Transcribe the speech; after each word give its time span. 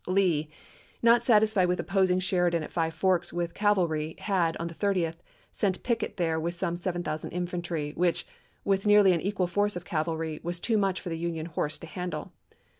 Lee, 0.07 0.49
not 1.03 1.23
satisfied 1.23 1.67
with 1.67 1.79
opposing 1.79 2.19
Sheridan 2.19 2.63
at 2.63 2.71
Five 2.71 2.95
Forks 2.95 3.31
with 3.31 3.53
cavalry, 3.53 4.15
had, 4.17 4.57
on 4.57 4.65
the 4.67 4.73
30th, 4.73 5.17
sent 5.51 5.83
Pickett 5.83 6.17
there 6.17 6.39
with 6.39 6.55
some 6.55 6.75
7000 6.75 7.29
infantry, 7.29 7.91
which, 7.93 8.25
with 8.65 8.87
nearly 8.87 9.11
an 9.11 9.21
equal 9.21 9.45
force 9.45 9.75
of 9.75 9.85
cavalry, 9.85 10.39
was 10.41 10.59
too 10.59 10.79
much 10.79 10.99
for 10.99 11.09
the 11.09 11.19
Union 11.19 11.45
horse 11.45 11.77
to 11.77 11.85
handle. 11.85 12.31